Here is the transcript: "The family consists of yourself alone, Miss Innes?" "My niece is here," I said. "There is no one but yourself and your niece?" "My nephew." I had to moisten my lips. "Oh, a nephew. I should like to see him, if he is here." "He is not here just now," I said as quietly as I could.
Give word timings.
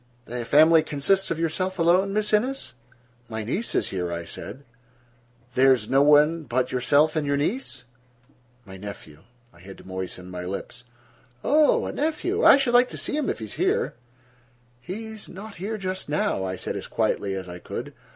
"The 0.25 0.43
family 0.45 0.81
consists 0.81 1.29
of 1.29 1.39
yourself 1.39 1.77
alone, 1.77 2.11
Miss 2.11 2.33
Innes?" 2.33 2.73
"My 3.29 3.43
niece 3.43 3.75
is 3.75 3.89
here," 3.89 4.11
I 4.11 4.25
said. 4.25 4.63
"There 5.53 5.71
is 5.71 5.91
no 5.91 6.01
one 6.01 6.41
but 6.41 6.71
yourself 6.71 7.15
and 7.15 7.27
your 7.27 7.37
niece?" 7.37 7.83
"My 8.65 8.77
nephew." 8.77 9.19
I 9.53 9.59
had 9.59 9.77
to 9.77 9.83
moisten 9.87 10.31
my 10.31 10.43
lips. 10.43 10.85
"Oh, 11.43 11.85
a 11.85 11.91
nephew. 11.91 12.43
I 12.43 12.57
should 12.57 12.73
like 12.73 12.89
to 12.89 12.97
see 12.97 13.15
him, 13.15 13.29
if 13.29 13.37
he 13.37 13.45
is 13.45 13.53
here." 13.53 13.93
"He 14.79 15.05
is 15.05 15.29
not 15.29 15.57
here 15.57 15.77
just 15.77 16.09
now," 16.09 16.45
I 16.45 16.55
said 16.55 16.75
as 16.75 16.87
quietly 16.87 17.35
as 17.35 17.47
I 17.47 17.59
could. 17.59 17.93